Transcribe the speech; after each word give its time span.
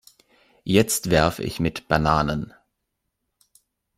Jetzt 0.63 1.11
werfe 1.11 1.43
ich 1.43 1.59
mit 1.59 1.87
Bananen. 1.87 2.55